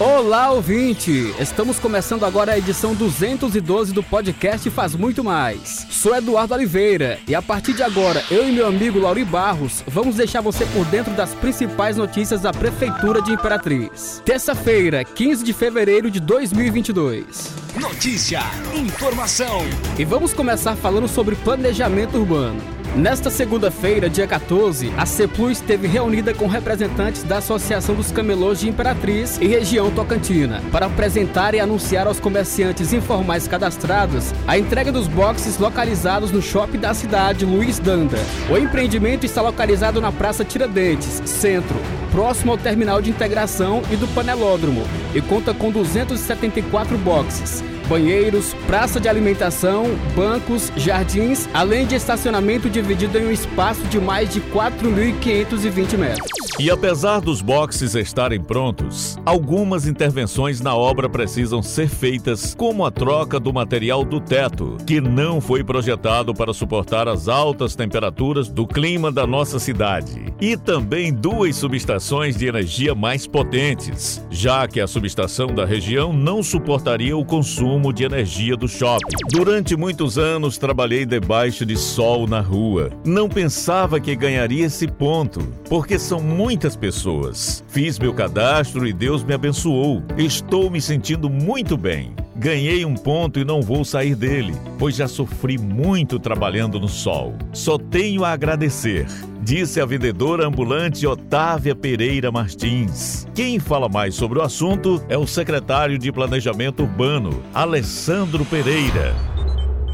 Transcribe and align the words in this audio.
Olá, 0.00 0.50
ouvinte! 0.50 1.32
Estamos 1.38 1.78
começando 1.78 2.24
agora 2.24 2.50
a 2.50 2.58
edição 2.58 2.96
212 2.96 3.92
do 3.92 4.02
podcast 4.02 4.68
Faz 4.68 4.96
Muito 4.96 5.22
Mais. 5.22 5.86
Sou 5.88 6.12
Eduardo 6.16 6.52
Oliveira 6.52 7.20
e 7.28 7.34
a 7.34 7.40
partir 7.40 7.74
de 7.74 7.82
agora, 7.84 8.20
eu 8.28 8.48
e 8.48 8.50
meu 8.50 8.66
amigo 8.66 8.98
Lauri 8.98 9.24
Barros 9.24 9.84
vamos 9.86 10.16
deixar 10.16 10.40
você 10.40 10.66
por 10.66 10.84
dentro 10.86 11.12
das 11.12 11.32
principais 11.34 11.96
notícias 11.96 12.40
da 12.40 12.52
Prefeitura 12.52 13.22
de 13.22 13.30
Imperatriz. 13.30 14.20
Terça-feira, 14.24 15.04
15 15.04 15.44
de 15.44 15.52
fevereiro 15.52 16.10
de 16.10 16.18
2022. 16.18 17.52
Notícia, 17.80 18.40
informação. 18.74 19.60
E 19.96 20.04
vamos 20.04 20.32
começar 20.32 20.74
falando 20.74 21.06
sobre 21.06 21.36
planejamento 21.36 22.18
urbano. 22.18 22.83
Nesta 22.96 23.28
segunda-feira, 23.28 24.08
dia 24.08 24.24
14, 24.24 24.92
a 24.96 25.04
CEPLU 25.04 25.50
esteve 25.50 25.88
reunida 25.88 26.32
com 26.32 26.46
representantes 26.46 27.24
da 27.24 27.38
Associação 27.38 27.92
dos 27.92 28.12
Camelôs 28.12 28.60
de 28.60 28.68
Imperatriz 28.68 29.36
e 29.40 29.48
região 29.48 29.90
Tocantina 29.90 30.62
para 30.70 30.86
apresentar 30.86 31.54
e 31.54 31.60
anunciar 31.60 32.06
aos 32.06 32.20
comerciantes 32.20 32.92
informais 32.92 33.48
cadastrados 33.48 34.32
a 34.46 34.56
entrega 34.56 34.92
dos 34.92 35.08
boxes 35.08 35.58
localizados 35.58 36.30
no 36.30 36.40
shopping 36.40 36.78
da 36.78 36.94
cidade 36.94 37.44
Luiz 37.44 37.80
Danda. 37.80 38.18
O 38.48 38.56
empreendimento 38.56 39.26
está 39.26 39.42
localizado 39.42 40.00
na 40.00 40.12
Praça 40.12 40.44
Tiradentes, 40.44 41.20
centro, 41.26 41.76
próximo 42.12 42.52
ao 42.52 42.58
terminal 42.58 43.02
de 43.02 43.10
integração 43.10 43.82
e 43.90 43.96
do 43.96 44.06
panelódromo, 44.14 44.84
e 45.12 45.20
conta 45.20 45.52
com 45.52 45.72
274 45.72 46.96
boxes 46.98 47.73
banheiros, 47.88 48.54
praça 48.66 49.00
de 49.00 49.08
alimentação, 49.08 49.86
bancos, 50.14 50.72
jardins, 50.76 51.48
além 51.52 51.86
de 51.86 51.94
estacionamento 51.94 52.68
dividido 52.68 53.18
em 53.18 53.26
um 53.26 53.32
espaço 53.32 53.82
de 53.84 54.00
mais 54.00 54.32
de 54.32 54.40
4.520 54.40 55.96
metros. 55.96 56.43
E 56.58 56.70
apesar 56.70 57.20
dos 57.20 57.42
boxes 57.42 57.96
estarem 57.96 58.40
prontos, 58.40 59.18
algumas 59.26 59.88
intervenções 59.88 60.60
na 60.60 60.74
obra 60.74 61.08
precisam 61.08 61.60
ser 61.60 61.88
feitas, 61.88 62.54
como 62.54 62.86
a 62.86 62.92
troca 62.92 63.40
do 63.40 63.52
material 63.52 64.04
do 64.04 64.20
teto, 64.20 64.76
que 64.86 65.00
não 65.00 65.40
foi 65.40 65.64
projetado 65.64 66.32
para 66.32 66.54
suportar 66.54 67.08
as 67.08 67.26
altas 67.26 67.74
temperaturas 67.74 68.48
do 68.48 68.68
clima 68.68 69.10
da 69.10 69.26
nossa 69.26 69.58
cidade, 69.58 70.32
e 70.40 70.56
também 70.56 71.12
duas 71.12 71.56
subestações 71.56 72.36
de 72.36 72.46
energia 72.46 72.94
mais 72.94 73.26
potentes, 73.26 74.24
já 74.30 74.68
que 74.68 74.80
a 74.80 74.86
subestação 74.86 75.48
da 75.48 75.64
região 75.64 76.12
não 76.12 76.40
suportaria 76.40 77.16
o 77.16 77.24
consumo 77.24 77.92
de 77.92 78.04
energia 78.04 78.56
do 78.56 78.68
shopping. 78.68 79.16
Durante 79.28 79.76
muitos 79.76 80.18
anos 80.18 80.56
trabalhei 80.56 81.04
debaixo 81.04 81.66
de 81.66 81.76
sol 81.76 82.28
na 82.28 82.40
rua. 82.40 82.90
Não 83.04 83.28
pensava 83.28 83.98
que 83.98 84.14
ganharia 84.14 84.66
esse 84.66 84.86
ponto, 84.86 85.40
porque 85.68 85.98
são 85.98 86.20
muitas 86.44 86.76
pessoas. 86.76 87.64
Fiz 87.68 87.98
meu 87.98 88.12
cadastro 88.12 88.86
e 88.86 88.92
Deus 88.92 89.24
me 89.24 89.32
abençoou. 89.32 90.02
Estou 90.18 90.70
me 90.70 90.78
sentindo 90.78 91.30
muito 91.30 91.74
bem. 91.74 92.14
Ganhei 92.36 92.84
um 92.84 92.94
ponto 92.94 93.40
e 93.40 93.44
não 93.46 93.62
vou 93.62 93.82
sair 93.82 94.14
dele, 94.14 94.52
pois 94.78 94.94
já 94.94 95.08
sofri 95.08 95.56
muito 95.56 96.18
trabalhando 96.18 96.78
no 96.78 96.86
sol. 96.86 97.34
Só 97.50 97.78
tenho 97.78 98.26
a 98.26 98.32
agradecer, 98.32 99.06
disse 99.40 99.80
a 99.80 99.86
vendedora 99.86 100.46
ambulante 100.46 101.06
Otávia 101.06 101.74
Pereira 101.74 102.30
Martins. 102.30 103.26
Quem 103.34 103.58
fala 103.58 103.88
mais 103.88 104.14
sobre 104.14 104.38
o 104.38 104.42
assunto 104.42 105.02
é 105.08 105.16
o 105.16 105.26
secretário 105.26 105.96
de 105.96 106.12
Planejamento 106.12 106.82
Urbano, 106.82 107.42
Alessandro 107.54 108.44
Pereira. 108.44 109.33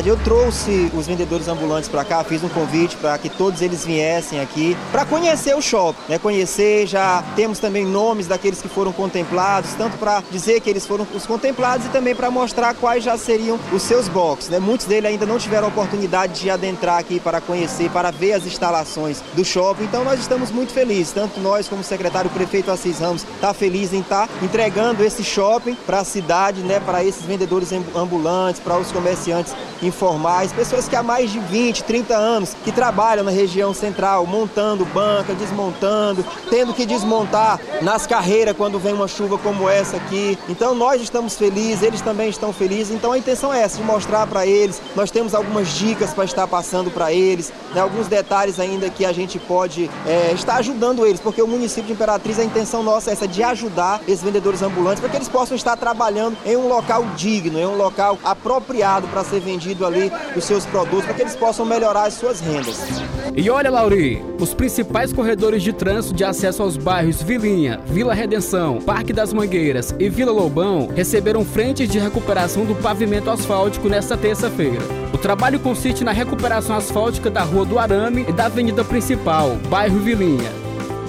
Eu 0.06 0.17
trouxe 0.17 0.91
os 0.95 1.06
vendedores 1.06 1.47
ambulantes 1.47 1.89
para 1.89 2.05
cá, 2.05 2.25
fiz 2.25 2.43
um 2.43 2.48
convite 2.48 2.97
para 2.97 3.19
que 3.19 3.29
todos 3.29 3.61
eles 3.61 3.84
viessem 3.84 4.41
aqui 4.41 4.77
para 4.91 5.05
conhecer 5.05 5.55
o 5.55 5.61
shopping, 5.61 6.01
né? 6.09 6.19
Conhecer, 6.19 6.87
já 6.87 7.23
temos 7.37 7.59
também 7.59 7.84
nomes 7.84 8.27
daqueles 8.27 8.62
que 8.62 8.69
foram 8.69 8.93
contemplados, 8.93 9.75
tanto 9.75 9.98
para 9.98 10.23
dizer 10.31 10.61
que 10.61 10.71
eles 10.71 10.87
foram 10.87 11.06
os 11.15 11.27
contemplados 11.27 11.87
e 11.87 11.91
também 11.91 12.15
para 12.15 12.31
mostrar 12.31 12.75
quais 12.75 13.05
já 13.05 13.17
seriam 13.19 13.59
os 13.73 13.83
seus 13.83 14.09
boxes, 14.09 14.48
né? 14.48 14.59
Muitos 14.59 14.87
deles 14.87 15.11
ainda 15.11 15.27
não 15.27 15.39
tiveram 15.39 15.69
oportunidade 15.69 16.41
de 16.41 16.50
adentrar 16.50 16.99
aqui 16.99 17.21
para 17.21 17.41
conhecer, 17.41 17.91
para 17.91 18.11
ver 18.11 18.32
as 18.32 18.47
instalações 18.47 19.22
do 19.34 19.44
shopping. 19.44 19.84
Então 19.84 20.03
nós 20.03 20.19
estamos 20.19 20.50
muito 20.50 20.72
felizes, 20.72 21.12
tanto 21.12 21.41
nós 21.41 21.69
como 21.69 21.82
o 21.82 21.84
secretário 21.84 22.31
o 22.31 22.34
prefeito 22.34 22.71
Assis 22.71 22.99
Ramos 22.99 23.22
está 23.34 23.53
feliz 23.53 23.93
em 23.93 24.00
estar 24.00 24.27
tá 24.27 24.34
entregando 24.43 25.05
esse 25.05 25.22
shopping 25.22 25.77
para 25.87 26.00
a 26.00 26.05
cidade, 26.05 26.62
né? 26.62 26.81
Para 26.81 27.05
esses 27.05 27.22
vendedores 27.25 27.71
ambulantes, 27.94 28.61
para 28.61 28.78
os 28.78 28.91
comerciantes 28.91 29.55
informais, 29.91 30.53
pessoas 30.53 30.89
que 30.89 30.97
há 30.97 31.03
mais 31.03 31.31
de 31.31 31.39
20, 31.39 31.84
30 31.84 32.17
anos 32.17 32.56
que 32.65 32.73
trabalham 32.73 33.25
na 33.25 33.31
região 33.31 33.75
central, 33.75 34.27
montando 34.27 34.84
banca, 34.87 35.34
desmontando, 35.34 36.25
tendo 36.49 36.73
que 36.73 36.87
desmontar 36.87 37.61
nas 37.83 38.06
carreiras 38.06 38.56
quando 38.56 38.79
vem 38.79 38.95
uma 38.95 39.09
chuva 39.09 39.37
como 39.37 39.69
essa 39.69 39.97
aqui. 39.97 40.39
Então 40.49 40.75
nós 40.75 41.03
estamos 41.03 41.37
felizes, 41.37 41.83
eles 41.83 42.00
também 42.00 42.29
estão 42.29 42.53
felizes. 42.53 42.95
Então 42.95 43.12
a 43.12 43.19
intenção 43.19 43.53
é 43.53 43.62
essa, 43.62 43.77
de 43.77 43.84
mostrar 43.84 44.27
para 44.27 44.47
eles. 44.47 44.81
Nós 44.95 45.11
temos 45.11 45.34
algumas 45.34 45.69
dicas 45.69 46.15
para 46.15 46.25
estar 46.25 46.47
passando 46.47 46.91
para 46.91 47.12
eles, 47.12 47.53
né, 47.75 47.81
alguns 47.81 48.06
detalhes 48.06 48.59
ainda 48.59 48.89
que 48.89 49.05
a 49.05 49.12
gente 49.12 49.39
pode 49.39 49.91
é, 50.06 50.33
estar 50.33 50.56
ajudando 50.56 51.06
eles, 51.06 51.21
porque 51.21 51.43
o 51.43 51.47
município 51.47 51.84
de 51.84 51.93
Imperatriz, 51.93 52.39
a 52.39 52.45
intenção 52.45 52.83
nossa 52.83 53.11
é 53.11 53.12
essa 53.12 53.29
de 53.29 53.43
ajudar 53.43 54.00
esses 54.06 54.23
vendedores 54.23 54.62
ambulantes 54.62 55.00
para 55.00 55.09
que 55.09 55.17
eles 55.17 55.29
possam 55.29 55.56
estar 55.56 55.77
trabalhando 55.77 56.37
em 56.47 56.56
um 56.56 56.69
local 56.69 57.05
digno, 57.17 57.59
em 57.59 57.67
um 57.67 57.77
local 57.77 58.19
apropriado 58.25 59.09
para 59.09 59.25
ser 59.25 59.41
vendido 59.41 59.80
ali 59.85 60.11
os 60.37 60.45
seus 60.45 60.65
produtos 60.67 61.05
para 61.05 61.15
que 61.15 61.23
eles 61.23 61.37
possam 61.37 61.65
melhorar 61.65 62.05
as 62.05 62.15
suas 62.15 62.41
rendas. 62.41 63.01
E 63.35 63.49
olha, 63.49 63.71
Lauri, 63.71 64.23
os 64.41 64.53
principais 64.53 65.13
corredores 65.13 65.63
de 65.63 65.73
trânsito 65.73 66.15
de 66.15 66.25
acesso 66.25 66.63
aos 66.63 66.77
bairros 66.77 67.23
Vilinha, 67.23 67.81
Vila 67.87 68.13
Redenção, 68.13 68.81
Parque 68.81 69.13
das 69.13 69.33
Mangueiras 69.33 69.95
e 69.99 70.09
Vila 70.09 70.33
Lobão 70.33 70.89
receberam 70.95 71.45
frentes 71.45 71.89
de 71.89 71.99
recuperação 71.99 72.65
do 72.65 72.75
pavimento 72.75 73.31
asfáltico 73.31 73.89
nesta 73.89 74.17
terça-feira. 74.17 74.83
O 75.13 75.19
trabalho 75.19 75.61
consiste 75.61 76.05
na 76.05 76.12
recuperação 76.12 76.77
asfáltica 76.77 77.31
da 77.31 77.43
Rua 77.43 77.65
do 77.65 77.79
Arame 77.79 78.25
e 78.29 78.33
da 78.33 78.47
Avenida 78.47 78.85
Principal, 78.85 79.57
bairro 79.69 79.99
Vilinha. 79.99 80.59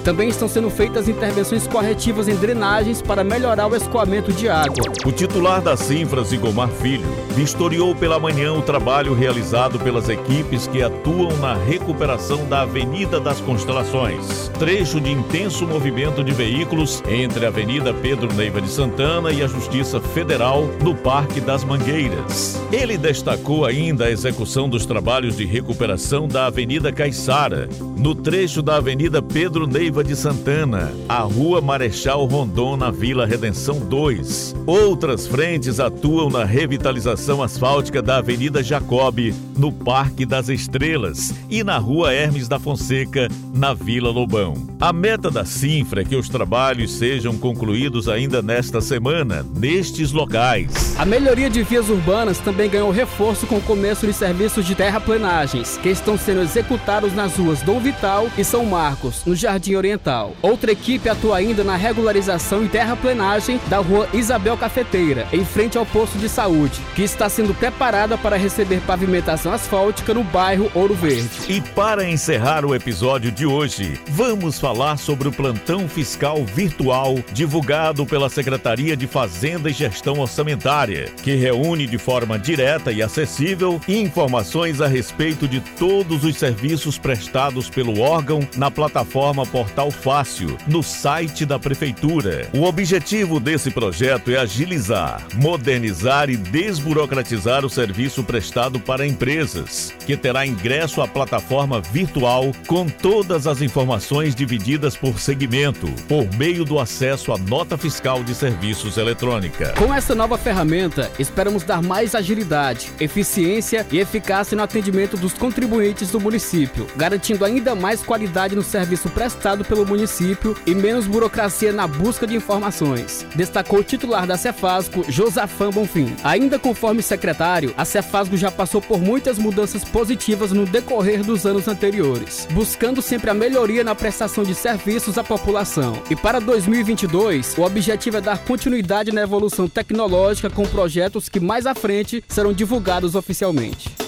Também 0.03 0.29
estão 0.29 0.47
sendo 0.47 0.69
feitas 0.71 1.07
intervenções 1.07 1.67
corretivas 1.67 2.27
em 2.27 2.35
drenagens 2.35 3.03
para 3.03 3.23
melhorar 3.23 3.67
o 3.67 3.75
escoamento 3.75 4.33
de 4.33 4.49
água. 4.49 4.83
O 5.05 5.11
titular 5.11 5.61
da 5.61 5.77
Sinfra, 5.77 6.23
Zigomar 6.23 6.69
Filho, 6.69 7.05
vistoriou 7.35 7.93
pela 7.95 8.19
manhã 8.19 8.51
o 8.51 8.63
trabalho 8.63 9.13
realizado 9.13 9.77
pelas 9.79 10.09
equipes 10.09 10.65
que 10.65 10.81
atuam 10.81 11.37
na 11.37 11.53
recuperação 11.53 12.45
da 12.45 12.61
Avenida 12.61 13.19
das 13.19 13.39
Constelações, 13.41 14.49
trecho 14.57 14.99
de 14.99 15.11
intenso 15.11 15.67
movimento 15.67 16.23
de 16.23 16.31
veículos 16.31 17.03
entre 17.07 17.45
a 17.45 17.49
Avenida 17.49 17.93
Pedro 17.93 18.33
Neiva 18.33 18.59
de 18.59 18.69
Santana 18.69 19.31
e 19.31 19.43
a 19.43 19.47
Justiça 19.47 19.99
Federal 19.99 20.67
no 20.81 20.95
Parque 20.95 21.39
das 21.39 21.63
Mangueiras. 21.63 22.59
Ele 22.71 22.97
destacou 22.97 23.65
ainda 23.65 24.05
a 24.05 24.11
execução 24.11 24.67
dos 24.67 24.85
trabalhos 24.85 25.37
de 25.37 25.45
recuperação 25.45 26.27
da 26.27 26.47
Avenida 26.47 26.91
Caiçara, 26.91 27.69
no 27.97 28.15
trecho 28.15 28.63
da 28.63 28.77
Avenida 28.77 29.21
Pedro 29.21 29.67
Neiva 29.67 29.90
Neiva 29.91 30.05
de 30.05 30.15
Santana, 30.15 30.93
a 31.09 31.19
Rua 31.19 31.59
Marechal 31.59 32.23
Rondon 32.23 32.77
na 32.77 32.89
Vila 32.89 33.25
Redenção 33.25 33.77
2. 33.77 34.55
Outras 34.65 35.27
frentes 35.27 35.81
atuam 35.81 36.29
na 36.29 36.45
revitalização 36.45 37.43
asfáltica 37.43 38.01
da 38.01 38.19
Avenida 38.19 38.63
Jacob, 38.63 39.33
no 39.57 39.69
Parque 39.69 40.25
das 40.25 40.47
Estrelas, 40.47 41.33
e 41.49 41.61
na 41.61 41.77
Rua 41.77 42.13
Hermes 42.13 42.47
da 42.47 42.57
Fonseca, 42.57 43.27
na 43.53 43.73
Vila 43.73 44.09
Lobão. 44.09 44.53
A 44.79 44.93
meta 44.93 45.29
da 45.29 45.43
Sinfra 45.43 46.01
é 46.01 46.05
que 46.05 46.15
os 46.15 46.29
trabalhos 46.29 46.93
sejam 46.93 47.37
concluídos 47.37 48.07
ainda 48.07 48.41
nesta 48.41 48.79
semana, 48.79 49.45
nestes 49.53 50.13
locais. 50.13 50.95
A 50.97 51.05
melhoria 51.05 51.49
de 51.49 51.63
vias 51.63 51.89
urbanas 51.89 52.39
também 52.39 52.69
ganhou 52.69 52.91
reforço 52.91 53.45
com 53.45 53.57
o 53.57 53.61
começo 53.61 54.07
de 54.07 54.13
serviços 54.13 54.65
de 54.65 54.73
terraplenagens, 54.73 55.77
que 55.77 55.89
estão 55.89 56.17
sendo 56.17 56.41
executados 56.41 57.13
nas 57.13 57.35
ruas 57.35 57.61
Dom 57.61 57.79
Vital 57.79 58.29
e 58.37 58.43
São 58.45 58.65
Marcos, 58.65 59.23
no 59.25 59.35
Jardim 59.35 59.80
Oriental. 59.81 60.35
Outra 60.43 60.71
equipe 60.71 61.09
atua 61.09 61.37
ainda 61.37 61.63
na 61.63 61.75
regularização 61.75 62.63
e 62.63 62.69
terraplenagem 62.69 63.59
da 63.67 63.79
rua 63.79 64.07
Isabel 64.13 64.55
Cafeteira, 64.55 65.27
em 65.33 65.43
frente 65.43 65.75
ao 65.77 65.85
posto 65.85 66.19
de 66.19 66.29
saúde, 66.29 66.79
que 66.95 67.01
está 67.01 67.27
sendo 67.27 67.53
preparada 67.55 68.15
para 68.15 68.37
receber 68.37 68.79
pavimentação 68.81 69.51
asfáltica 69.51 70.13
no 70.13 70.23
bairro 70.23 70.71
Ouro 70.75 70.93
Verde. 70.93 71.29
E 71.49 71.59
para 71.59 72.07
encerrar 72.07 72.63
o 72.63 72.75
episódio 72.75 73.31
de 73.31 73.45
hoje, 73.45 73.99
vamos 74.09 74.59
falar 74.59 74.97
sobre 74.97 75.27
o 75.27 75.31
plantão 75.31 75.89
fiscal 75.89 76.45
virtual 76.45 77.15
divulgado 77.33 78.05
pela 78.05 78.29
Secretaria 78.29 78.95
de 78.95 79.07
Fazenda 79.07 79.69
e 79.69 79.73
Gestão 79.73 80.19
Orçamentária, 80.19 81.11
que 81.23 81.33
reúne 81.33 81.87
de 81.87 81.97
forma 81.97 82.37
direta 82.37 82.91
e 82.91 83.01
acessível 83.01 83.81
informações 83.87 84.79
a 84.79 84.87
respeito 84.87 85.47
de 85.47 85.59
todos 85.59 86.23
os 86.23 86.37
serviços 86.37 86.99
prestados 86.99 87.67
pelo 87.67 87.99
órgão 87.99 88.47
na 88.55 88.69
plataforma 88.69 89.43
Portal 89.43 89.70
portal 89.71 89.89
fácil 89.89 90.57
no 90.67 90.83
site 90.83 91.45
da 91.45 91.57
Prefeitura. 91.57 92.49
O 92.53 92.63
objetivo 92.63 93.39
desse 93.39 93.71
projeto 93.71 94.29
é 94.29 94.37
agilizar, 94.37 95.25
modernizar 95.35 96.29
e 96.29 96.35
desburocratizar 96.35 97.65
o 97.65 97.69
serviço 97.69 98.21
prestado 98.21 98.81
para 98.81 99.07
empresas, 99.07 99.93
que 100.05 100.17
terá 100.17 100.45
ingresso 100.45 101.01
à 101.01 101.07
plataforma 101.07 101.79
virtual 101.79 102.51
com 102.67 102.85
todas 102.85 103.47
as 103.47 103.61
informações 103.61 104.35
divididas 104.35 104.97
por 104.97 105.17
segmento, 105.19 105.87
por 106.07 106.27
meio 106.35 106.65
do 106.65 106.77
acesso 106.77 107.31
à 107.31 107.37
nota 107.37 107.77
fiscal 107.77 108.23
de 108.25 108.35
serviços 108.35 108.97
eletrônica. 108.97 109.73
Com 109.77 109.93
essa 109.93 110.13
nova 110.13 110.37
ferramenta, 110.37 111.09
esperamos 111.17 111.63
dar 111.63 111.81
mais 111.81 112.13
agilidade, 112.13 112.91
eficiência 112.99 113.87
e 113.89 113.99
eficácia 113.99 114.57
no 114.57 114.63
atendimento 114.63 115.15
dos 115.15 115.31
contribuintes 115.33 116.11
do 116.11 116.19
município, 116.19 116.87
garantindo 116.97 117.45
ainda 117.45 117.73
mais 117.73 118.03
qualidade 118.03 118.53
no 118.53 118.63
serviço 118.63 119.09
prestado 119.09 119.60
pelo 119.63 119.85
município 119.85 120.55
e 120.65 120.73
menos 120.73 121.07
burocracia 121.07 121.71
na 121.71 121.87
busca 121.87 122.25
de 122.25 122.35
informações, 122.35 123.25
destacou 123.35 123.79
o 123.79 123.83
titular 123.83 124.25
da 124.25 124.37
Cefasco, 124.37 125.03
Josafã 125.07 125.69
Bonfim. 125.69 126.15
Ainda 126.23 126.57
conforme 126.57 127.01
secretário, 127.01 127.73
a 127.77 127.85
Cefasco 127.85 128.37
já 128.37 128.51
passou 128.51 128.81
por 128.81 128.99
muitas 128.99 129.37
mudanças 129.37 129.83
positivas 129.83 130.51
no 130.51 130.65
decorrer 130.65 131.23
dos 131.23 131.45
anos 131.45 131.67
anteriores, 131.67 132.47
buscando 132.51 133.01
sempre 133.01 133.29
a 133.29 133.33
melhoria 133.33 133.83
na 133.83 133.95
prestação 133.95 134.43
de 134.43 134.55
serviços 134.55 135.17
à 135.17 135.23
população. 135.23 136.01
E 136.09 136.15
para 136.15 136.39
2022, 136.39 137.57
o 137.57 137.61
objetivo 137.61 138.17
é 138.17 138.21
dar 138.21 138.39
continuidade 138.39 139.11
na 139.11 139.21
evolução 139.21 139.67
tecnológica 139.67 140.49
com 140.49 140.63
projetos 140.63 141.29
que 141.29 141.39
mais 141.39 141.65
à 141.65 141.75
frente 141.75 142.23
serão 142.27 142.53
divulgados 142.53 143.15
oficialmente. 143.15 144.00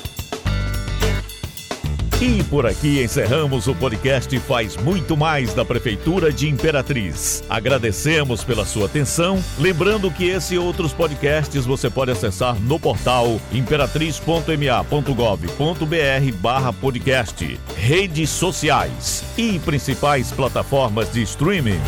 E 2.24 2.42
por 2.42 2.66
aqui 2.66 3.04
encerramos 3.04 3.68
o 3.68 3.76
podcast 3.76 4.40
Faz 4.40 4.78
Muito 4.78 5.18
Mais 5.18 5.54
da 5.54 5.66
Prefeitura 5.66 6.32
de 6.32 6.48
Imperatriz. 6.48 7.44
Agradecemos 7.50 8.46
pela 8.46 8.66
sua 8.66 8.86
atenção. 8.86 9.44
Lembrando 9.60 10.10
que 10.10 10.30
esse 10.30 10.56
e 10.56 10.58
outros 10.58 10.94
podcasts 10.94 11.66
você 11.66 11.90
pode 11.90 12.12
acessar 12.12 12.58
no 12.62 12.80
portal 12.80 13.42
imperatriz.ma.gov.br 13.52 16.38
barra 16.40 16.72
podcast, 16.72 17.60
redes 17.76 18.30
sociais 18.30 19.22
e 19.38 19.60
principais 19.60 20.32
plataformas 20.32 21.12
de 21.12 21.24
streaming. 21.24 21.82